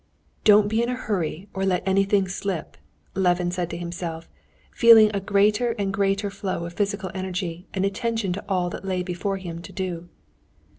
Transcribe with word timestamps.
"Don't 0.43 0.67
be 0.67 0.81
in 0.81 0.89
a 0.89 0.95
hurry 0.95 1.47
or 1.53 1.63
let 1.63 1.87
anything 1.87 2.27
slip," 2.27 2.75
Levin 3.13 3.51
said 3.51 3.69
to 3.69 3.77
himself, 3.77 4.27
feeling 4.71 5.11
a 5.13 5.19
greater 5.19 5.75
and 5.77 5.93
greater 5.93 6.31
flow 6.31 6.65
of 6.65 6.73
physical 6.73 7.11
energy 7.13 7.67
and 7.71 7.85
attention 7.85 8.33
to 8.33 8.43
all 8.49 8.71
that 8.71 8.83
lay 8.83 9.03
before 9.03 9.37
him 9.37 9.61
to 9.61 9.71
do. 9.71 10.09